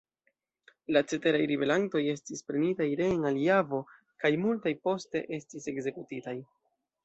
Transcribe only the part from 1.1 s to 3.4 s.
ceteraj ribelantoj estis prenitaj reen al